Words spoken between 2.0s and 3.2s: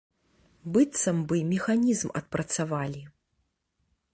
адпрацавалі.